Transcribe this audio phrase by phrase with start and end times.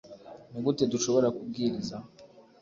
[0.51, 1.95] Ni gute dushobora kubwiriza